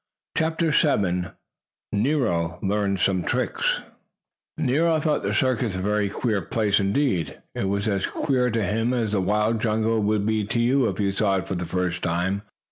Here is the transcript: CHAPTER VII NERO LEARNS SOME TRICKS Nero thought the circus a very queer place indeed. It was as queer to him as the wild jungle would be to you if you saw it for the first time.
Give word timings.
CHAPTER 0.35 0.71
VII 0.71 1.27
NERO 1.93 2.57
LEARNS 2.63 3.03
SOME 3.03 3.21
TRICKS 3.21 3.81
Nero 4.57 4.99
thought 4.99 5.21
the 5.21 5.31
circus 5.31 5.75
a 5.75 5.77
very 5.77 6.09
queer 6.09 6.41
place 6.41 6.79
indeed. 6.79 7.39
It 7.53 7.65
was 7.65 7.87
as 7.87 8.07
queer 8.07 8.49
to 8.49 8.65
him 8.65 8.95
as 8.95 9.11
the 9.11 9.21
wild 9.21 9.61
jungle 9.61 10.01
would 10.01 10.25
be 10.25 10.43
to 10.43 10.59
you 10.59 10.87
if 10.89 10.99
you 10.99 11.11
saw 11.11 11.35
it 11.37 11.47
for 11.47 11.53
the 11.53 11.67
first 11.67 12.01
time. 12.01 12.41